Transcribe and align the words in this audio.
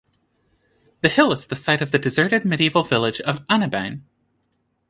The 1.01 1.09
hill 1.09 1.31
is 1.31 1.45
the 1.45 1.55
site 1.55 1.79
of 1.79 1.91
the 1.91 1.99
deserted 1.99 2.43
medieval 2.43 2.81
village 2.81 3.21
of 3.21 3.45
Anebein. 3.45 4.01